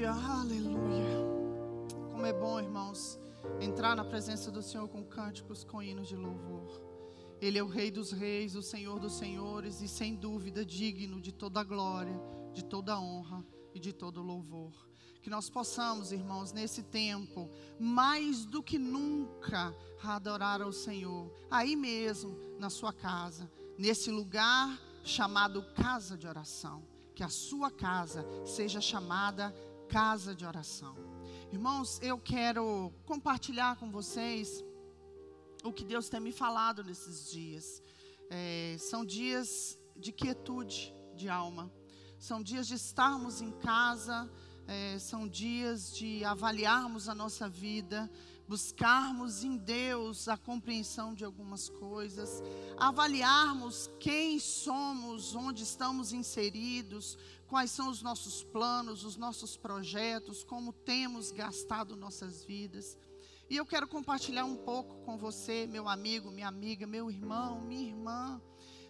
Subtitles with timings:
[0.00, 1.18] Aleluia, aleluia.
[2.10, 3.18] Como é bom, irmãos,
[3.60, 6.80] entrar na presença do Senhor com cânticos, com hinos de louvor.
[7.38, 11.32] Ele é o Rei dos Reis, o Senhor dos Senhores e, sem dúvida, digno de
[11.32, 12.18] toda glória,
[12.54, 13.44] de toda honra
[13.74, 14.72] e de todo louvor.
[15.20, 22.38] Que nós possamos, irmãos, nesse tempo, mais do que nunca, adorar ao Senhor, aí mesmo,
[22.58, 26.88] na sua casa, nesse lugar chamado casa de oração
[27.20, 29.54] que a sua casa seja chamada
[29.90, 30.94] casa de oração.
[31.50, 34.64] Irmãos, eu quero compartilhar com vocês
[35.64, 37.82] o que Deus tem me falado nesses dias.
[38.30, 41.68] É, são dias de quietude de alma,
[42.20, 44.30] são dias de estarmos em casa,
[44.68, 48.08] é, são dias de avaliarmos a nossa vida,
[48.50, 52.42] buscarmos em Deus a compreensão de algumas coisas,
[52.76, 60.72] avaliarmos quem somos, onde estamos inseridos, quais são os nossos planos, os nossos projetos, como
[60.72, 62.98] temos gastado nossas vidas.
[63.48, 67.86] E eu quero compartilhar um pouco com você, meu amigo, minha amiga, meu irmão, minha
[67.86, 68.42] irmã,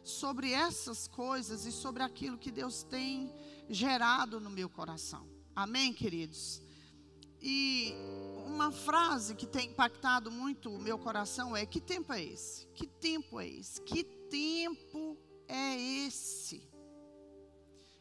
[0.03, 3.31] sobre essas coisas e sobre aquilo que Deus tem
[3.69, 5.29] gerado no meu coração.
[5.55, 6.63] Amém, queridos?
[7.43, 7.95] E
[8.51, 12.67] uma frase que tem impactado muito o meu coração é: que tempo é esse?
[12.75, 13.81] Que tempo é esse?
[13.83, 15.17] Que tempo
[15.49, 16.69] é esse?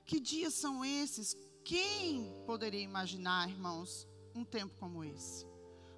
[0.06, 1.38] Que dias são esses?
[1.64, 5.46] Quem poderia imaginar, irmãos, um tempo como esse?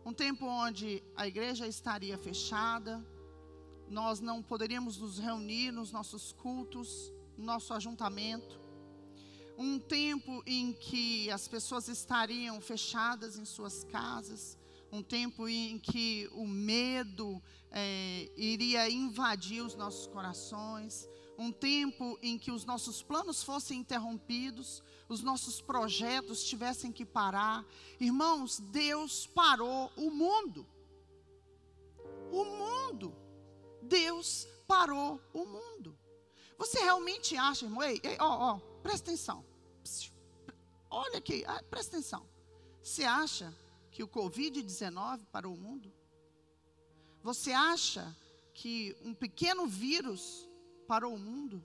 [0.05, 3.05] Um tempo onde a igreja estaria fechada,
[3.87, 8.59] nós não poderíamos nos reunir nos nossos cultos, no nosso ajuntamento,
[9.57, 14.57] um tempo em que as pessoas estariam fechadas em suas casas,
[14.91, 22.37] um tempo em que o medo é, iria invadir os nossos corações, um tempo em
[22.37, 27.65] que os nossos planos fossem interrompidos, os nossos projetos tivessem que parar.
[27.99, 30.67] Irmãos, Deus parou o mundo.
[32.31, 33.15] O mundo.
[33.81, 35.97] Deus parou o mundo.
[36.57, 37.81] Você realmente acha, irmão?
[37.81, 39.43] Ei, ó, ó, presta atenção.
[40.93, 42.27] Olha aqui, ah, presta atenção.
[42.83, 43.55] Você acha
[43.89, 45.89] que o Covid-19 parou o mundo?
[47.23, 48.13] Você acha
[48.53, 50.49] que um pequeno vírus
[50.85, 51.63] parou o mundo?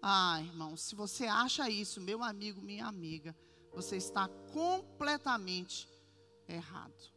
[0.00, 3.36] Ah, irmão, se você acha isso, meu amigo, minha amiga,
[3.74, 5.86] você está completamente
[6.48, 7.12] errado,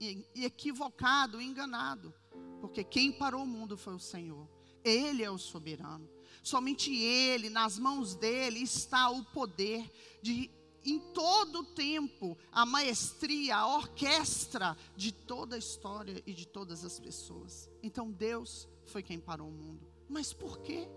[0.00, 2.12] e equivocado, enganado,
[2.60, 4.48] porque quem parou o mundo foi o Senhor.
[4.84, 6.08] Ele é o soberano.
[6.42, 9.90] Somente Ele, nas mãos dele, está o poder
[10.22, 10.50] de,
[10.90, 16.84] em todo o tempo, a maestria, a orquestra de toda a história e de todas
[16.84, 17.68] as pessoas.
[17.82, 19.86] Então Deus foi quem parou o mundo.
[20.08, 20.88] Mas por quê?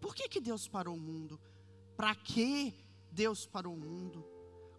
[0.00, 1.40] Por que, que Deus parou o mundo?
[1.96, 2.74] Para que
[3.10, 4.24] Deus parou o mundo?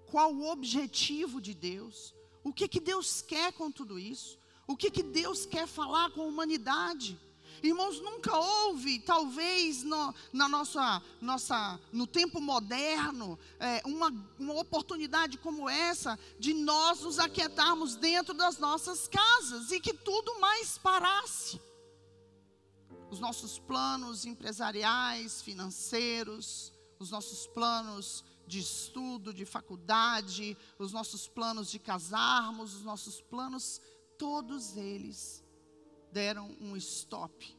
[0.07, 2.15] Qual o objetivo de Deus?
[2.43, 4.39] O que, que Deus quer com tudo isso?
[4.67, 7.19] O que, que Deus quer falar com a humanidade?
[7.63, 15.37] Irmãos, nunca houve, talvez no, na nossa, nossa, no tempo moderno, é, uma, uma oportunidade
[15.37, 21.61] como essa de nós nos aquietarmos dentro das nossas casas e que tudo mais parasse.
[23.11, 31.69] Os nossos planos empresariais, financeiros, os nossos planos de estudo, de faculdade, os nossos planos
[31.69, 33.79] de casarmos, os nossos planos,
[34.17, 35.40] todos eles
[36.11, 37.57] deram um stop.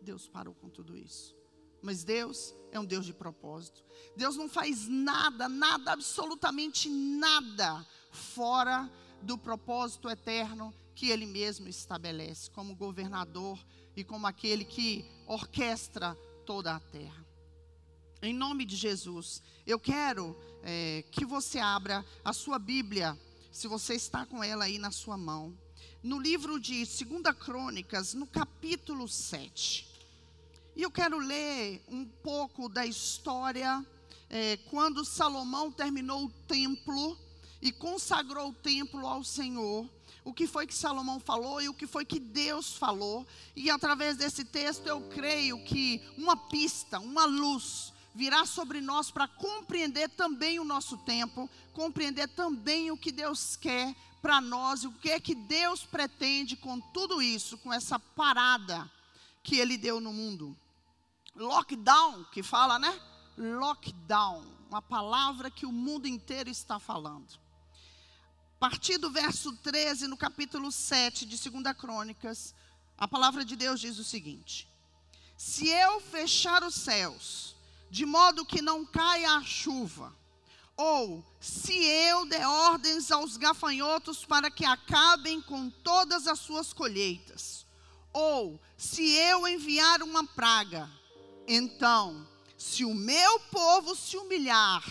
[0.00, 1.36] Deus parou com tudo isso.
[1.82, 3.82] Mas Deus é um Deus de propósito.
[4.16, 8.90] Deus não faz nada, nada, absolutamente nada fora
[9.22, 13.58] do propósito eterno que Ele mesmo estabelece, como governador
[13.96, 17.26] e como aquele que orquestra toda a terra.
[18.22, 23.18] Em nome de Jesus, eu quero é, que você abra a sua Bíblia,
[23.50, 25.56] se você está com ela aí na sua mão
[26.02, 29.86] no livro de 2 Crônicas, no capítulo 7.
[30.74, 33.84] E eu quero ler um pouco da história
[34.30, 37.18] é, quando Salomão terminou o templo
[37.60, 39.86] e consagrou o templo ao Senhor.
[40.24, 43.26] O que foi que Salomão falou e o que foi que Deus falou.
[43.54, 49.28] E através desse texto eu creio que uma pista, uma luz, virá sobre nós para
[49.28, 55.10] compreender também o nosso tempo, compreender também o que Deus quer para nós o que
[55.10, 58.90] é que Deus pretende com tudo isso, com essa parada
[59.42, 60.56] que Ele deu no mundo.
[61.34, 63.00] Lockdown, que fala, né?
[63.36, 67.38] Lockdown, uma palavra que o mundo inteiro está falando.
[68.56, 72.54] A partir do verso 13, no capítulo 7 de 2 Crônicas,
[72.98, 74.68] a palavra de Deus diz o seguinte:
[75.36, 77.56] Se eu fechar os céus,
[77.90, 80.14] de modo que não caia a chuva,
[80.82, 87.66] Ou, se eu der ordens aos gafanhotos para que acabem com todas as suas colheitas,
[88.14, 90.90] ou se eu enviar uma praga,
[91.46, 94.82] então, se o meu povo se humilhar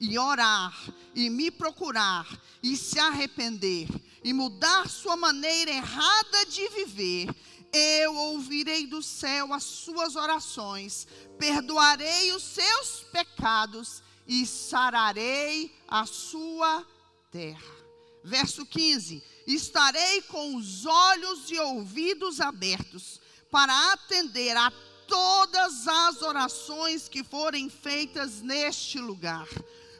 [0.00, 0.76] e orar
[1.14, 2.26] e me procurar
[2.60, 3.86] e se arrepender
[4.24, 7.32] e mudar sua maneira errada de viver,
[7.72, 11.06] eu ouvirei do céu as suas orações,
[11.38, 16.86] perdoarei os seus pecados e sararei a sua
[17.30, 17.76] terra.
[18.24, 23.20] Verso 15: Estarei com os olhos e ouvidos abertos
[23.50, 24.72] para atender a
[25.06, 29.46] todas as orações que forem feitas neste lugar,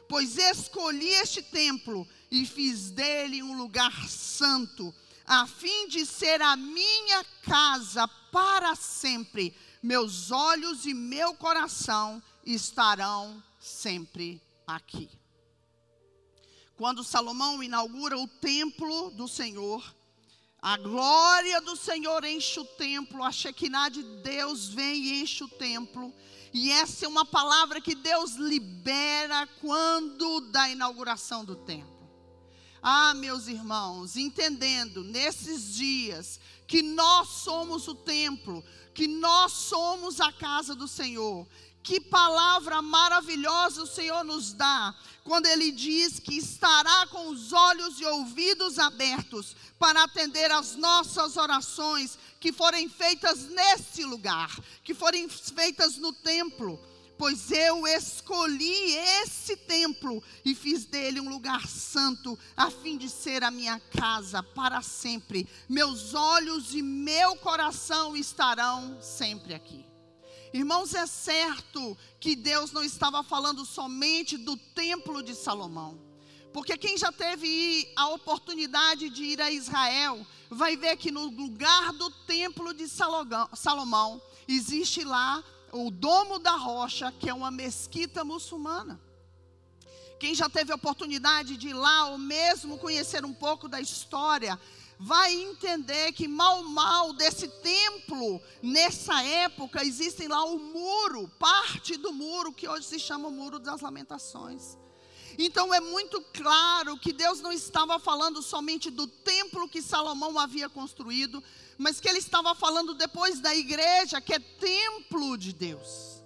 [0.09, 4.93] pois escolhi este templo e fiz dele um lugar santo,
[5.25, 9.55] a fim de ser a minha casa para sempre.
[9.81, 15.09] Meus olhos e meu coração estarão sempre aqui.
[16.75, 19.83] Quando Salomão inaugura o templo do Senhor,
[20.61, 25.47] a glória do Senhor enche o templo, a Shekinah de Deus vem e enche o
[25.47, 26.13] templo.
[26.53, 31.97] E essa é uma palavra que Deus libera quando da inauguração do templo.
[32.81, 40.31] Ah, meus irmãos, entendendo nesses dias que nós somos o templo, que nós somos a
[40.31, 41.47] casa do Senhor,
[41.83, 44.93] que palavra maravilhosa o Senhor nos dá
[45.23, 51.35] quando Ele diz que estará com os olhos e ouvidos abertos para atender as nossas
[51.37, 56.79] orações que forem feitas nesse lugar, que forem feitas no templo.
[57.17, 63.43] Pois eu escolhi esse templo e fiz dele um lugar santo, a fim de ser
[63.43, 65.47] a minha casa para sempre.
[65.67, 69.96] Meus olhos e meu coração estarão sempre aqui.
[70.53, 75.99] Irmãos, é certo que Deus não estava falando somente do templo de Salomão.
[76.53, 81.93] Porque quem já teve a oportunidade de ir a Israel, vai ver que no lugar
[81.93, 88.99] do templo de Salomão, existe lá o Domo da Rocha, que é uma mesquita muçulmana.
[90.19, 94.59] Quem já teve a oportunidade de ir lá, ou mesmo conhecer um pouco da história,
[94.99, 102.11] vai entender que mal mal desse templo, nessa época, existem lá o muro, parte do
[102.11, 104.77] muro que hoje se chama o Muro das Lamentações.
[105.37, 110.67] Então é muito claro que Deus não estava falando somente do templo que Salomão havia
[110.67, 111.43] construído,
[111.77, 116.16] mas que ele estava falando depois da igreja, que é templo de Deus.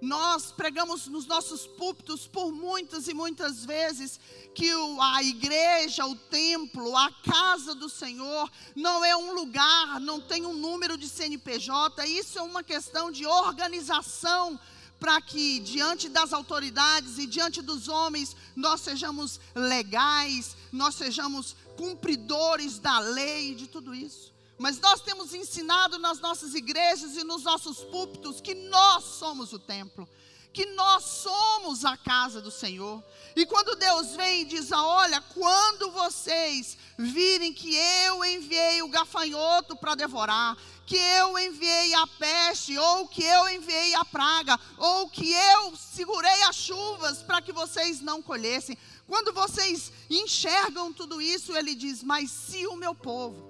[0.00, 4.20] Nós pregamos nos nossos púlpitos por muitas e muitas vezes
[4.54, 10.46] que a igreja, o templo, a casa do Senhor não é um lugar, não tem
[10.46, 14.58] um número de CNPJ, isso é uma questão de organização
[15.00, 22.78] para que diante das autoridades e diante dos homens nós sejamos legais, nós sejamos cumpridores
[22.78, 24.37] da lei e de tudo isso.
[24.58, 29.58] Mas nós temos ensinado nas nossas igrejas e nos nossos púlpitos que nós somos o
[29.58, 30.08] templo,
[30.52, 33.02] que nós somos a casa do Senhor.
[33.36, 37.72] E quando Deus vem e diz: Olha, quando vocês virem que
[38.04, 43.94] eu enviei o gafanhoto para devorar, que eu enviei a peste, ou que eu enviei
[43.94, 48.76] a praga, ou que eu segurei as chuvas para que vocês não colhessem.
[49.06, 53.47] Quando vocês enxergam tudo isso, ele diz: Mas se o meu povo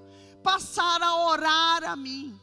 [0.48, 2.40] passar a orar a mim.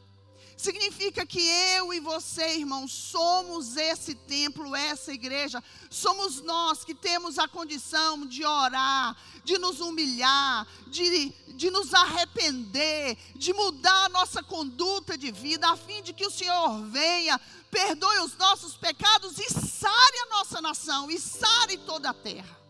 [0.56, 1.40] Significa que
[1.76, 5.62] eu e você, irmão, somos esse templo, essa igreja.
[5.90, 13.18] Somos nós que temos a condição de orar, de nos humilhar, de, de nos arrepender,
[13.34, 17.40] de mudar a nossa conduta de vida, a fim de que o Senhor venha,
[17.72, 22.65] perdoe os nossos pecados e sare a nossa nação, e sare toda a terra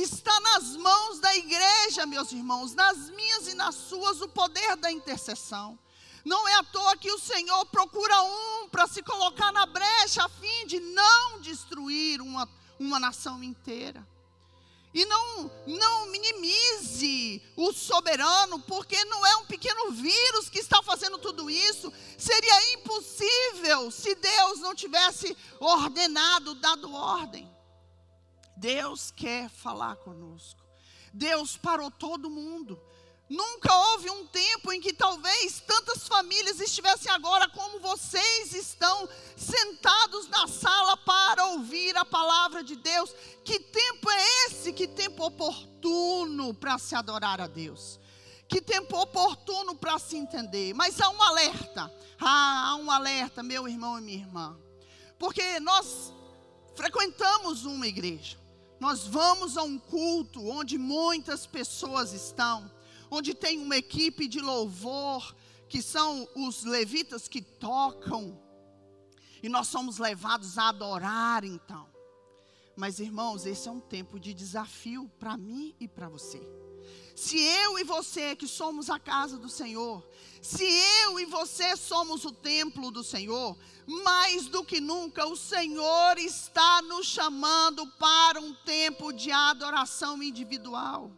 [0.00, 4.90] está nas mãos da igreja, meus irmãos, nas minhas e nas suas, o poder da
[4.90, 5.78] intercessão.
[6.24, 10.28] Não é à toa que o Senhor procura um para se colocar na brecha, a
[10.28, 12.48] fim de não destruir uma,
[12.78, 14.06] uma nação inteira.
[14.94, 21.18] E não, não minimize o soberano, porque não é um pequeno vírus que está fazendo
[21.18, 21.92] tudo isso.
[22.16, 27.53] Seria impossível se Deus não tivesse ordenado, dado ordem.
[28.56, 30.62] Deus quer falar conosco.
[31.12, 32.80] Deus parou todo mundo.
[33.28, 40.28] Nunca houve um tempo em que talvez tantas famílias estivessem agora como vocês estão, sentados
[40.28, 43.14] na sala para ouvir a palavra de Deus.
[43.42, 44.72] Que tempo é esse?
[44.72, 47.98] Que tempo oportuno para se adorar a Deus.
[48.46, 50.74] Que tempo oportuno para se entender.
[50.74, 51.90] Mas há um alerta.
[52.20, 54.58] Ah, há um alerta, meu irmão e minha irmã.
[55.18, 56.12] Porque nós
[56.76, 58.43] frequentamos uma igreja.
[58.80, 62.70] Nós vamos a um culto onde muitas pessoas estão,
[63.10, 65.34] onde tem uma equipe de louvor,
[65.68, 68.40] que são os levitas que tocam,
[69.42, 71.86] e nós somos levados a adorar então.
[72.76, 76.40] Mas irmãos, esse é um tempo de desafio para mim e para você.
[77.14, 80.04] Se eu e você que somos a casa do Senhor,
[80.42, 80.64] se
[81.02, 86.82] eu e você somos o templo do Senhor, mais do que nunca o Senhor está
[86.82, 91.10] nos chamando para um tempo de adoração individual.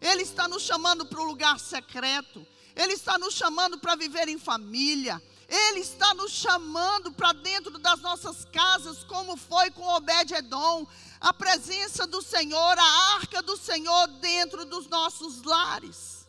[0.00, 2.46] Ele está nos chamando para o lugar secreto.
[2.74, 5.22] Ele está nos chamando para viver em família.
[5.48, 10.86] Ele está nos chamando para dentro das nossas casas, como foi com Obed-Edom,
[11.20, 16.28] a presença do Senhor, a arca do Senhor dentro dos nossos lares.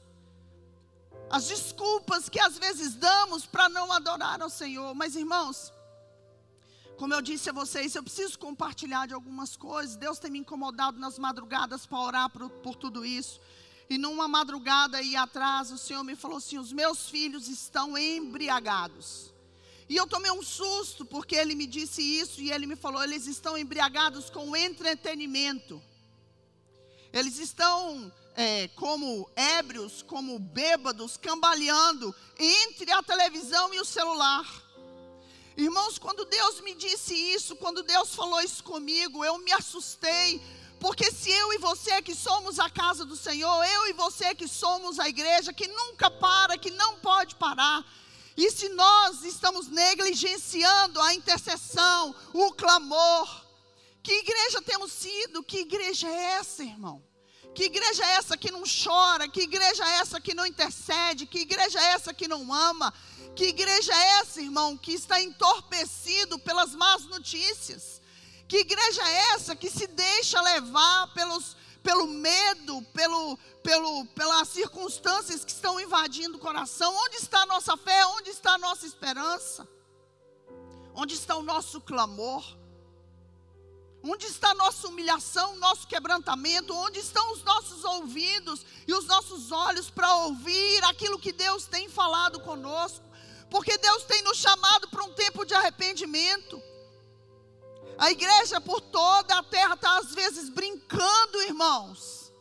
[1.30, 5.72] As desculpas que às vezes damos para não adorar ao Senhor, mas irmãos,
[7.02, 9.96] como eu disse a vocês, eu preciso compartilhar de algumas coisas.
[9.96, 13.42] Deus tem me incomodado nas madrugadas para orar por, por tudo isso.
[13.90, 19.34] E numa madrugada aí atrás, o Senhor me falou assim: os meus filhos estão embriagados.
[19.90, 23.26] E eu tomei um susto, porque ele me disse isso, e ele me falou: eles
[23.26, 25.82] estão embriagados com entretenimento.
[27.12, 34.46] Eles estão é, como ébrios, como bêbados, cambaleando entre a televisão e o celular.
[35.58, 40.42] Irmãos, quando Deus me disse isso, quando Deus falou isso comigo, eu me assustei,
[40.80, 44.48] porque se eu e você que somos a casa do Senhor, eu e você que
[44.48, 47.86] somos a igreja, que nunca para, que não pode parar,
[48.38, 53.46] e se nós estamos negligenciando a intercessão, o clamor,
[54.02, 55.44] que igreja temos sido?
[55.44, 57.04] Que igreja é essa, irmão?
[57.54, 59.28] Que igreja é essa que não chora?
[59.28, 61.26] Que igreja é essa que não intercede?
[61.26, 62.94] Que igreja é essa que não ama?
[63.36, 68.02] Que igreja é essa, irmão, que está entorpecido pelas más notícias?
[68.48, 75.46] Que igreja é essa que se deixa levar pelos, pelo medo, pelo, pelo, pelas circunstâncias
[75.46, 76.94] que estão invadindo o coração?
[76.94, 78.06] Onde está a nossa fé?
[78.08, 79.68] Onde está a nossa esperança?
[80.94, 82.44] Onde está o nosso clamor?
[84.04, 86.76] Onde está a nossa humilhação, nosso quebrantamento?
[86.76, 91.88] Onde estão os nossos ouvidos e os nossos olhos para ouvir aquilo que Deus tem
[91.88, 93.11] falado conosco?
[93.52, 96.64] Porque Deus tem nos chamado para um tempo de arrependimento.
[97.98, 102.32] A igreja por toda a terra está às vezes brincando, irmãos,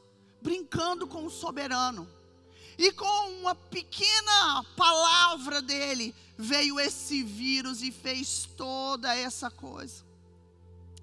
[0.40, 2.08] brincando com o soberano.
[2.78, 10.04] E com uma pequena palavra dele, veio esse vírus e fez toda essa coisa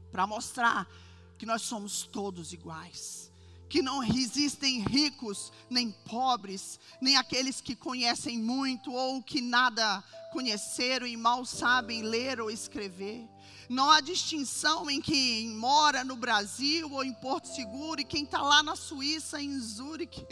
[0.10, 0.90] para mostrar
[1.38, 3.26] que nós somos todos iguais.
[3.69, 11.05] Que não existem ricos nem pobres, nem aqueles que conhecem muito ou que nada conheceram
[11.05, 13.27] e mal sabem ler ou escrever.
[13.69, 18.41] Não há distinção em quem mora no Brasil ou em Porto Seguro e quem está
[18.41, 20.25] lá na Suíça, em Zurique.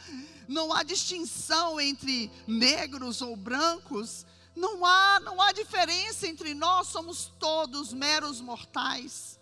[0.46, 4.26] Não há distinção entre negros ou brancos.
[4.54, 9.40] Não há, não há diferença entre nós, somos todos meros mortais.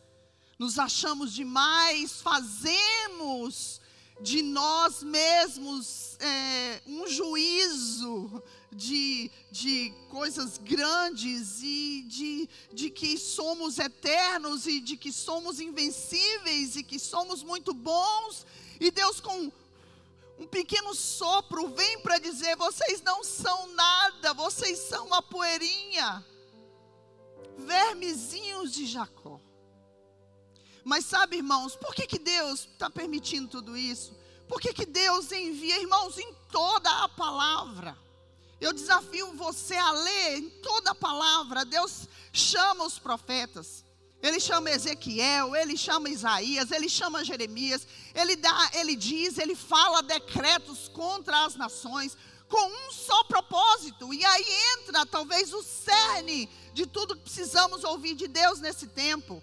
[0.61, 3.81] Nos achamos demais, fazemos
[4.21, 13.79] de nós mesmos é, um juízo de, de coisas grandes e de, de que somos
[13.79, 18.45] eternos e de que somos invencíveis e que somos muito bons.
[18.79, 19.51] E Deus, com
[20.39, 26.23] um pequeno sopro, vem para dizer: vocês não são nada, vocês são uma poeirinha,
[27.57, 29.41] vermezinhos de Jacó.
[30.91, 34.13] Mas sabe, irmãos, por que, que Deus está permitindo tudo isso?
[34.49, 37.97] Por que, que Deus envia, irmãos, em toda a palavra?
[38.61, 41.65] Eu desafio você a ler em toda a palavra.
[41.65, 43.85] Deus chama os profetas.
[44.21, 50.03] Ele chama Ezequiel, ele chama Isaías, ele chama Jeremias, ele dá, ele diz, ele fala
[50.03, 52.17] decretos contra as nações
[52.49, 54.13] com um só propósito.
[54.13, 59.41] E aí entra talvez o cerne de tudo que precisamos ouvir de Deus nesse tempo.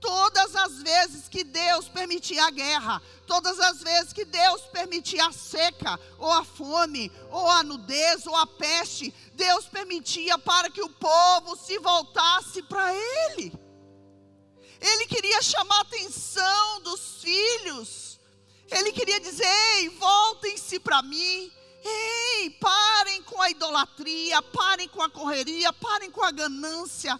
[0.00, 5.32] Todas as vezes que Deus permitia a guerra, todas as vezes que Deus permitia a
[5.32, 10.90] seca, ou a fome, ou a nudez, ou a peste, Deus permitia para que o
[10.90, 13.52] povo se voltasse para Ele.
[14.80, 18.20] Ele queria chamar a atenção dos filhos.
[18.70, 21.52] Ele queria dizer: ei, voltem-se para mim.
[21.84, 27.18] Ei, parem com a idolatria, parem com a correria, parem com a ganância.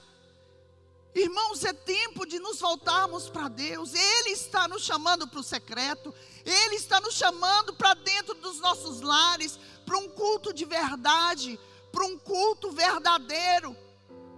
[1.16, 3.94] Irmãos, é tempo de nos voltarmos para Deus.
[3.94, 6.14] Ele está nos chamando para o secreto.
[6.44, 11.58] Ele está nos chamando para dentro dos nossos lares, para um culto de verdade,
[11.90, 13.74] para um culto verdadeiro.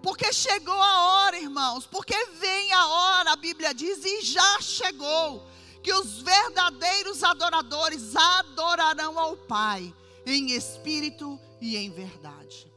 [0.01, 5.45] Porque chegou a hora, irmãos, porque vem a hora, a Bíblia diz, e já chegou,
[5.83, 9.93] que os verdadeiros adoradores adorarão ao Pai
[10.25, 12.71] em espírito e em verdade.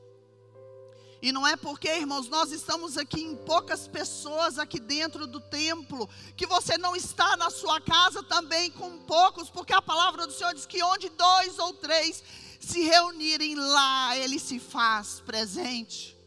[1.21, 6.09] E não é porque, irmãos, nós estamos aqui em poucas pessoas aqui dentro do templo,
[6.35, 10.53] que você não está na sua casa também com poucos, porque a palavra do Senhor
[10.55, 12.23] diz que onde dois ou três
[12.59, 16.17] se reunirem lá, Ele se faz presente.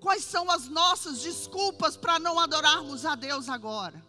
[0.00, 4.02] Quais são as nossas desculpas para não adorarmos a Deus agora?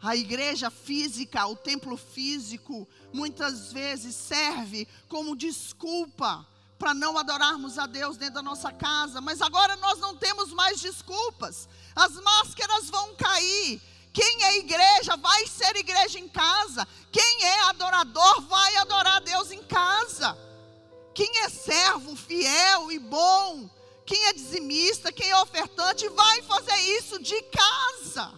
[0.00, 6.46] A igreja física, o templo físico, muitas vezes serve como desculpa
[6.78, 10.80] para não adorarmos a Deus dentro da nossa casa, mas agora nós não temos mais
[10.80, 13.82] desculpas, as máscaras vão cair.
[14.12, 19.50] Quem é igreja vai ser igreja em casa, quem é adorador vai adorar a Deus
[19.50, 20.36] em casa.
[21.18, 23.68] Quem é servo fiel e bom,
[24.06, 28.32] quem é dizimista, quem é ofertante, vai fazer isso de casa.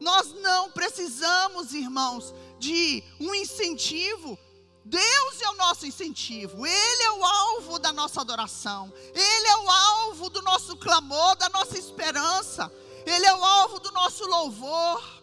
[0.00, 4.38] Nós não precisamos, irmãos, de um incentivo
[4.84, 9.70] Deus é o nosso incentivo, Ele é o alvo da nossa adoração, Ele é o
[9.70, 12.70] alvo do nosso clamor, da nossa esperança,
[13.06, 15.22] Ele é o alvo do nosso louvor.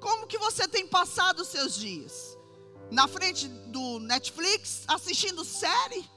[0.00, 2.38] Como que você tem passado os seus dias?
[2.90, 6.08] Na frente do Netflix, assistindo série?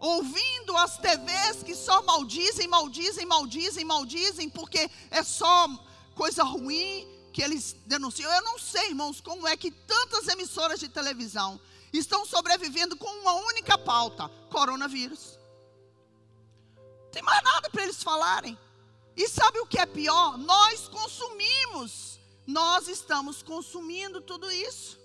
[0.00, 5.68] Ouvindo as TVs que só maldizem, maldizem, maldizem, maldizem, porque é só
[6.14, 8.30] coisa ruim que eles denunciam.
[8.32, 11.60] Eu não sei, irmãos, como é que tantas emissoras de televisão
[11.92, 15.38] estão sobrevivendo com uma única pauta: coronavírus.
[16.76, 18.58] Não tem mais nada para eles falarem.
[19.16, 20.38] E sabe o que é pior?
[20.38, 24.98] Nós consumimos, nós estamos consumindo tudo isso.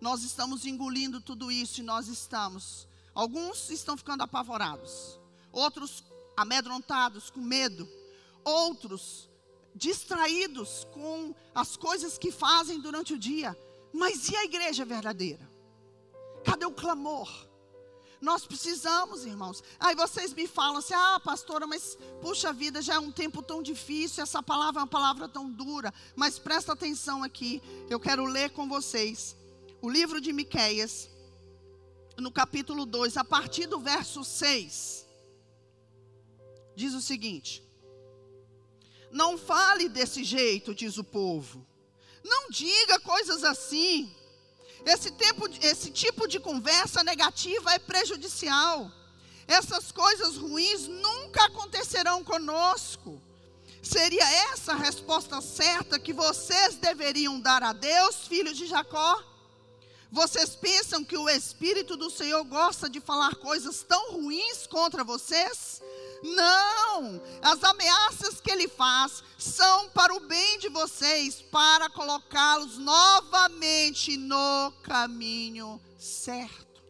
[0.00, 2.86] Nós estamos engolindo tudo isso e nós estamos.
[3.14, 5.18] Alguns estão ficando apavorados,
[5.50, 6.04] outros
[6.36, 7.88] amedrontados, com medo,
[8.44, 9.26] outros
[9.76, 13.56] distraídos com as coisas que fazem durante o dia.
[13.92, 15.48] Mas e a igreja verdadeira?
[16.44, 17.30] Cadê o clamor?
[18.20, 19.62] Nós precisamos, irmãos.
[19.78, 23.62] Aí vocês me falam assim: ah, pastora, mas puxa vida, já é um tempo tão
[23.62, 25.92] difícil, essa palavra é uma palavra tão dura.
[26.14, 29.36] Mas presta atenção aqui, eu quero ler com vocês
[29.82, 31.10] o livro de Miqueias,
[32.16, 35.06] no capítulo 2, a partir do verso 6.
[36.74, 37.65] Diz o seguinte:
[39.16, 41.66] Não fale desse jeito, diz o povo.
[42.22, 44.14] Não diga coisas assim.
[44.84, 48.92] Esse, tempo, esse tipo de conversa negativa é prejudicial.
[49.48, 53.18] Essas coisas ruins nunca acontecerão conosco.
[53.82, 59.24] Seria essa a resposta certa que vocês deveriam dar a Deus, filhos de Jacó?
[60.12, 65.80] Vocês pensam que o Espírito do Senhor gosta de falar coisas tão ruins contra vocês?
[66.34, 67.20] Não!
[67.42, 74.72] As ameaças que ele faz são para o bem de vocês, para colocá-los novamente no
[74.82, 76.82] caminho certo.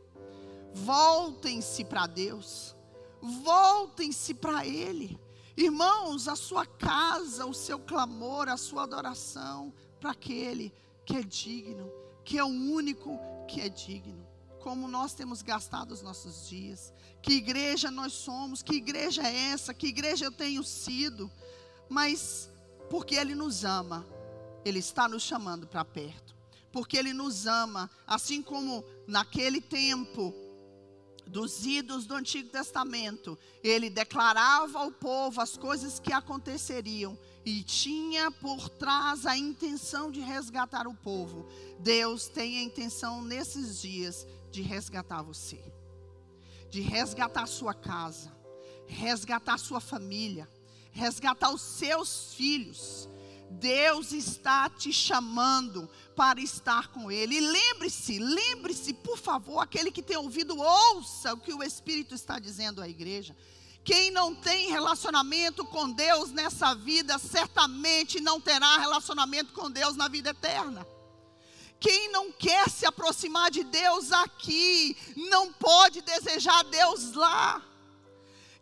[0.73, 2.75] Voltem-se para Deus,
[3.21, 5.19] voltem-se para Ele.
[5.57, 10.73] Irmãos, a sua casa, o seu clamor, a sua adoração para aquele
[11.05, 11.91] que é digno,
[12.25, 13.19] que é o único
[13.49, 14.36] que é digno
[14.67, 19.73] como nós temos gastado os nossos dias, que igreja nós somos, que igreja é essa,
[19.73, 21.31] que igreja eu tenho sido,
[21.89, 22.51] mas
[22.91, 24.05] porque Ele nos ama,
[24.65, 26.35] Ele está nos chamando para perto,
[26.73, 30.35] porque Ele nos ama, assim como naquele tempo
[31.29, 37.17] dos ídolos do Antigo Testamento, Ele declarava ao povo as coisas que aconteceriam
[37.47, 41.47] e tinha por trás a intenção de resgatar o povo.
[41.79, 45.63] Deus tem a intenção nesses dias de resgatar você,
[46.69, 48.37] de resgatar sua casa,
[48.89, 50.49] resgatar sua família,
[50.91, 53.09] resgatar os seus filhos.
[53.49, 57.37] Deus está te chamando para estar com Ele.
[57.37, 62.41] E lembre-se, lembre-se, por favor, aquele que tem ouvido, ouça o que o Espírito está
[62.41, 63.37] dizendo à igreja.
[63.87, 70.09] Quem não tem relacionamento com Deus nessa vida, certamente não terá relacionamento com Deus na
[70.09, 70.85] vida eterna.
[71.79, 74.97] Quem não quer se aproximar de Deus aqui,
[75.31, 77.63] não pode desejar Deus lá.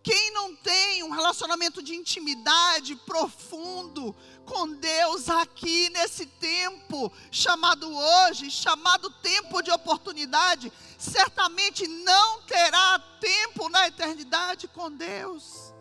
[0.05, 4.15] Quem não tem um relacionamento de intimidade profundo
[4.45, 13.71] com Deus aqui nesse tempo, chamado hoje, chamado tempo de oportunidade, certamente não terá tempo
[13.71, 15.73] na eternidade com Deus.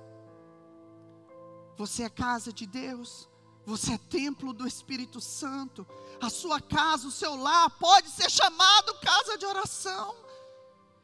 [1.78, 3.28] Você é casa de Deus,
[3.66, 5.86] você é templo do Espírito Santo
[6.22, 10.23] a sua casa, o seu lar, pode ser chamado casa de oração.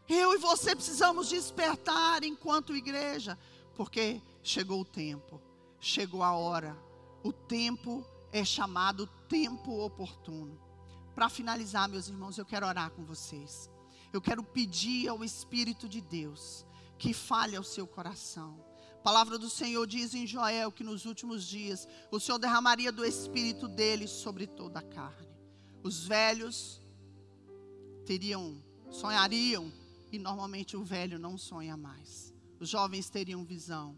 [0.09, 3.37] Eu e você precisamos despertar enquanto igreja,
[3.75, 5.39] porque chegou o tempo,
[5.79, 6.75] chegou a hora.
[7.23, 10.59] O tempo é chamado tempo oportuno.
[11.13, 13.69] Para finalizar, meus irmãos, eu quero orar com vocês.
[14.11, 16.65] Eu quero pedir ao Espírito de Deus
[16.97, 18.65] que fale ao seu coração.
[18.95, 23.05] A palavra do Senhor diz em Joel que nos últimos dias o Senhor derramaria do
[23.05, 25.29] Espírito dele sobre toda a carne.
[25.83, 26.81] Os velhos
[28.05, 29.71] teriam, sonhariam,
[30.11, 32.33] e normalmente o velho não sonha mais.
[32.59, 33.97] Os jovens teriam visão,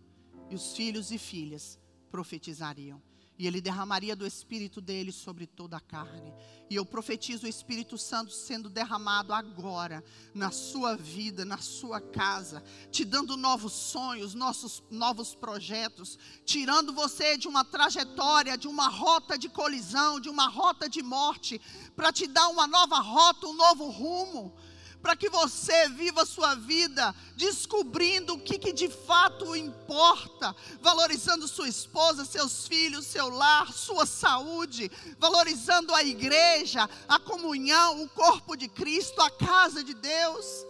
[0.50, 1.80] e os filhos e filhas
[2.12, 3.02] profetizariam
[3.42, 6.32] e ele derramaria do espírito dele sobre toda a carne.
[6.70, 12.64] E eu profetizo o Espírito Santo sendo derramado agora na sua vida, na sua casa,
[12.92, 19.36] te dando novos sonhos, nossos novos projetos, tirando você de uma trajetória, de uma rota
[19.40, 21.60] de colisão, de uma rota de morte,
[21.96, 24.54] para te dar uma nova rota, um novo rumo
[25.02, 31.48] para que você viva a sua vida descobrindo o que, que, de fato importa, valorizando
[31.48, 38.56] sua esposa, seus filhos, seu lar, sua saúde, valorizando a igreja, a comunhão, o corpo
[38.56, 40.66] de Cristo, a casa de Deus.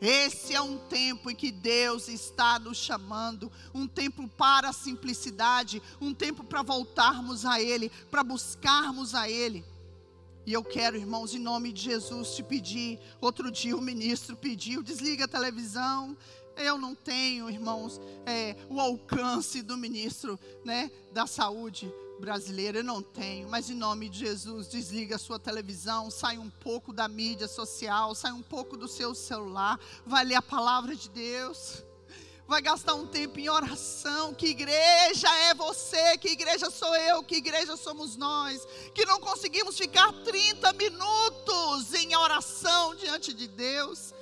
[0.00, 5.82] Esse é um tempo em que Deus está nos chamando, um tempo para a simplicidade,
[6.00, 9.64] um tempo para voltarmos a Ele, para buscarmos a Ele.
[10.46, 12.98] E eu quero, irmãos, em nome de Jesus, te pedir.
[13.20, 16.16] Outro dia o ministro pediu: desliga a televisão.
[16.56, 23.02] Eu não tenho, irmãos, é, o alcance do ministro né, da saúde brasileira, eu não
[23.02, 27.48] tenho, mas em nome de Jesus, desliga a sua televisão, sai um pouco da mídia
[27.48, 31.82] social, sai um pouco do seu celular, vai ler a palavra de Deus
[32.46, 34.34] vai gastar um tempo em oração.
[34.34, 36.16] Que igreja é você?
[36.18, 37.22] Que igreja sou eu?
[37.22, 38.66] Que igreja somos nós?
[38.94, 44.14] Que não conseguimos ficar 30 minutos em oração diante de Deus.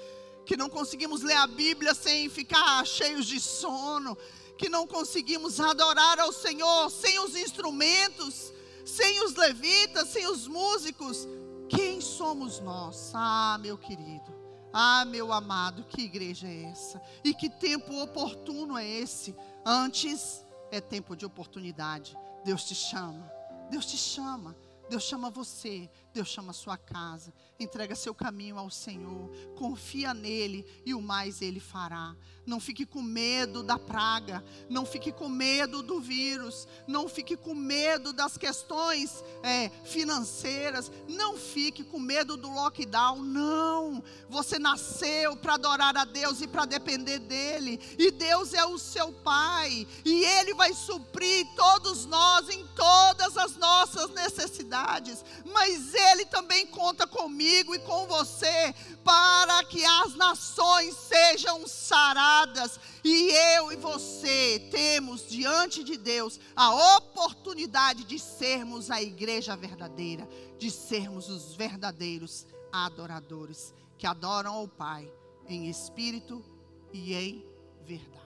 [0.45, 4.17] Que não conseguimos ler a Bíblia sem ficar cheios de sono.
[4.57, 8.53] Que não conseguimos adorar ao Senhor sem os instrumentos,
[8.85, 11.27] sem os levitas, sem os músicos.
[11.69, 13.13] Quem somos nós?
[13.15, 14.42] Ah, meu querido.
[14.73, 17.01] Ah, meu amado, que igreja é essa?
[17.23, 19.37] E que tempo oportuno é esse?
[19.65, 22.17] Antes é tempo de oportunidade.
[22.45, 23.31] Deus te chama.
[23.71, 24.57] Deus te chama.
[24.89, 27.33] Deus chama você, Deus chama a sua casa.
[27.59, 32.15] Entrega seu caminho ao Senhor, confia nele e o mais ele fará.
[32.45, 37.55] Não fique com medo da praga, não fique com medo do vírus, não fique com
[37.55, 43.23] medo das questões é, financeiras, não fique com medo do lockdown.
[43.23, 48.79] Não, você nasceu para adorar a Deus e para depender dele, e Deus é o
[48.79, 56.27] seu Pai, e Ele vai suprir todos nós em todas as nossas necessidades, mas Ele
[56.27, 62.79] também conta comigo e com você para que as nações sejam saradas.
[63.05, 70.29] E eu e você temos diante de Deus a oportunidade de sermos a igreja verdadeira,
[70.59, 75.13] de sermos os verdadeiros adoradores que adoram ao Pai
[75.47, 76.45] em espírito
[76.93, 77.47] e em
[77.83, 78.23] verdade.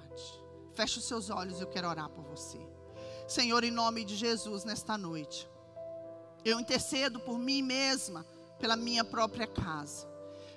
[0.75, 2.59] Feche os seus olhos, eu quero orar por você.
[3.27, 5.49] Senhor, em nome de Jesus, nesta noite,
[6.51, 8.25] eu intercedo por mim mesma,
[8.61, 10.07] pela minha própria casa.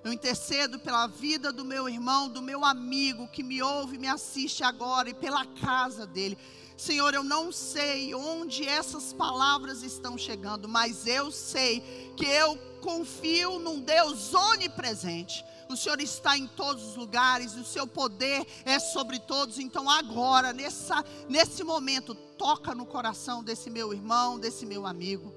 [0.03, 4.07] Eu intercedo pela vida do meu irmão, do meu amigo que me ouve e me
[4.07, 6.37] assiste agora e pela casa dele.
[6.77, 11.81] Senhor, eu não sei onde essas palavras estão chegando, mas eu sei
[12.15, 15.43] que eu confio num Deus onipresente.
[15.67, 19.59] O Senhor está em todos os lugares, o seu poder é sobre todos.
[19.59, 25.33] Então, agora, nessa, nesse momento, toca no coração desse meu irmão, desse meu amigo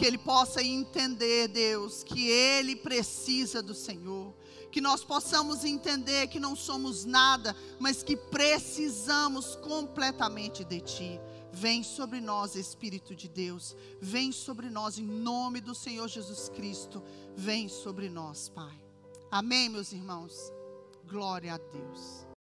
[0.00, 4.32] que ele possa entender, Deus, que ele precisa do Senhor.
[4.72, 11.20] Que nós possamos entender que não somos nada, mas que precisamos completamente de Ti.
[11.52, 13.76] Vem sobre nós, Espírito de Deus.
[14.00, 17.02] Vem sobre nós, em nome do Senhor Jesus Cristo.
[17.36, 18.82] Vem sobre nós, Pai.
[19.30, 20.50] Amém, meus irmãos?
[21.06, 22.29] Glória a Deus.